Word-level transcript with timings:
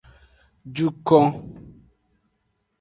Jukon. 0.75 1.25